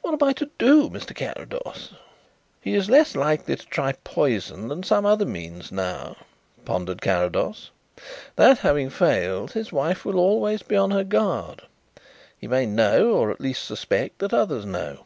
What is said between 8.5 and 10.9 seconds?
having failed, his wife will always be on